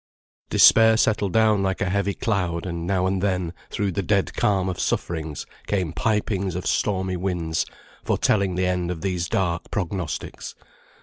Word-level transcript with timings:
Despair 0.49 0.97
settled 0.97 1.31
down 1.31 1.61
like 1.61 1.79
a 1.79 1.87
heavy 1.91 2.15
cloud; 2.15 2.65
and 2.65 2.87
now 2.87 3.05
and 3.05 3.21
then, 3.21 3.53
through 3.69 3.91
the 3.91 4.01
dead 4.01 4.33
calm 4.33 4.67
of 4.67 4.79
sufferings, 4.79 5.45
came 5.67 5.93
pipings 5.93 6.55
of 6.55 6.65
stormy 6.65 7.15
winds, 7.17 7.67
foretelling 8.03 8.55
the 8.55 8.65
end 8.65 8.89
of 8.89 9.01
these 9.01 9.29
dark 9.29 9.69
prognostics. 9.69 10.55